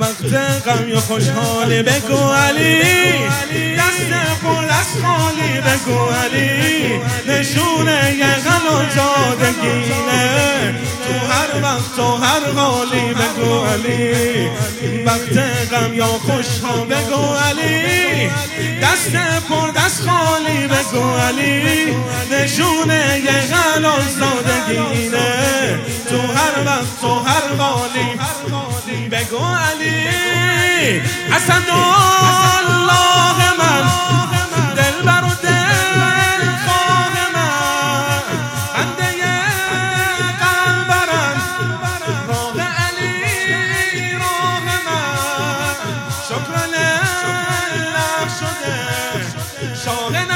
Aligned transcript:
وقت 0.00 0.34
غم 0.66 0.88
یا 0.88 1.00
خوشحالی 1.00 1.82
بگو 1.82 2.30
علی. 2.32 2.82
دست 3.78 4.10
پر 4.42 4.64
از 4.64 4.90
خالی 5.02 5.60
بگو 5.60 6.10
علی. 6.10 7.00
نشونه 7.28 8.16
یه 8.18 8.26
غم 8.26 8.66
و 8.74 8.78
زادگینه 8.94 10.74
تو 11.06 11.26
هر 11.32 11.62
وقت 11.62 11.98
و 11.98 12.16
هر 12.16 12.52
حالی 12.56 13.14
بگو 13.14 13.64
علی. 13.64 14.50
وقت 15.06 15.38
غم 15.72 15.94
یا 15.94 16.06
خوشحال 16.06 16.86
بگو 16.86 17.34
علی. 17.34 18.30
دست 18.82 19.12
پر 19.48 19.70
دست 19.70 20.02
خالی 20.08 20.66
بگو 20.66 21.16
علی. 21.16 21.96
نشونه 22.30 23.22
یه 23.24 23.32
غم 23.32 23.84
و 23.84 23.96
زادگینه 24.18 25.80
تو 26.10 26.16
هر 26.16 26.66
وقت 26.66 27.04
و 27.04 27.14
هر 27.14 27.56
حالی 27.58 28.19
بگو 29.30 29.46
علی. 29.54 30.08
حسن 31.30 31.64
الله 31.70 33.38
من. 33.58 33.84
دل 34.76 35.02
بر 35.02 35.24
و 35.24 35.34
دل 35.42 36.42
خواه 36.64 37.14
من. 37.34 38.22
بنده 38.74 39.10
قلبرم 40.40 41.38
راه 42.28 42.58
علی 42.60 44.18
راه 44.18 44.66
من. 44.86 45.76
شکر 46.28 46.54
الله 46.64 48.28
شده. 48.40 48.78
شاه 49.84 50.29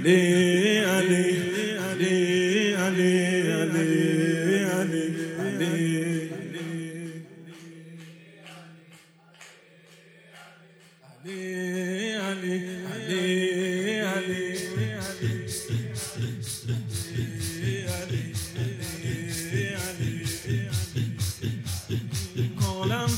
علی 0.00 0.78
علی 0.78 1.76
علی 1.76 2.72
علی 2.74 3.52
علی 3.52 3.92
علی 4.64 5.04
علی. 5.38 5.80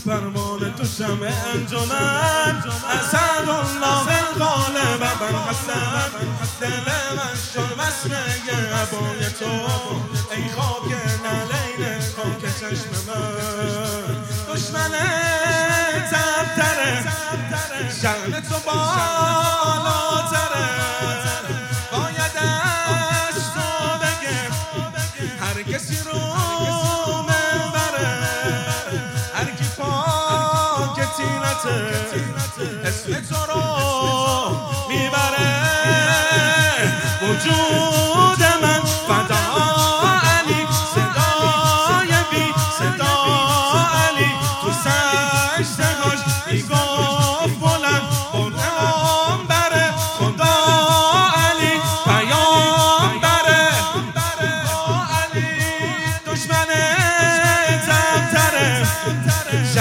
فرمان 0.05 0.75
تو 0.77 0.85
شمع 0.85 1.31
انجمن. 1.55 2.63
اسد 2.91 3.49
الله. 3.49 4.22
حسن 5.53 6.11
دل 6.61 6.81
من 7.17 7.35
شد 7.55 7.73
وصل 7.79 8.13
عبای 8.15 9.23
تو. 9.39 9.51
ای 10.35 10.45
خاک 10.57 10.89
نلین 11.25 12.01
خاک 12.17 12.43
چشم 12.61 12.93
من. 13.09 14.55
دشمن 14.55 14.93
تبتره 16.13 17.05
شن 18.03 18.41
تو 18.41 18.57
بالاتره 18.67 18.89
باید 21.93 22.37
از 22.37 23.37
تو 23.55 23.69
بگه 24.03 24.39
هر 25.41 25.59
کسی 25.63 25.97
رو 26.05 26.19
منبره 27.23 28.11
هر 29.35 29.45
کی 29.59 29.65
پاک 29.79 30.99
تینته 31.17 31.77
اسم 32.89 33.13
تو 33.21 33.41
رو 33.53 33.72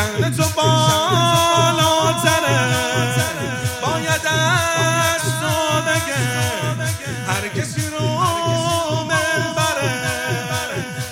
پیشن 0.02 0.32
تو 0.32 0.44
بالا 0.56 2.14
تره 2.24 2.60
باید 3.82 4.26
از 4.26 5.22
تو 5.42 5.82
بگه. 5.82 6.24
هر 7.28 7.48
کسی 7.48 7.90
رو 7.90 8.08
من 9.04 9.42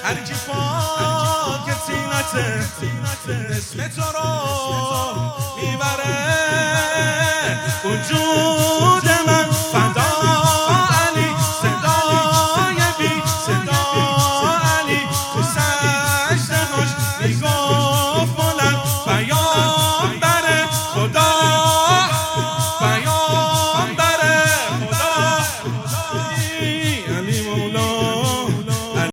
هر 0.04 0.16
کی 0.16 0.34
پاک 0.48 1.68
تینته 1.88 2.46
اسم 3.58 3.88
تو 3.88 4.02
رو 4.02 4.30
می‌بره. 5.62 6.18
وجود 7.86 9.10
من 9.28 9.48
فدا 9.72 10.12
علی 11.08 11.30
صدای 11.62 12.80
بی 13.00 13.12
صدا 13.46 13.84
علی. 14.80 15.02
تو 15.34 15.42
سجده 15.44 16.60
خوش 16.66 16.90